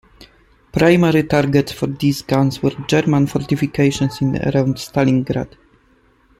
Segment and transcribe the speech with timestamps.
[0.73, 5.51] Primary targets for these guns were German fortifications in and around Stalingrad.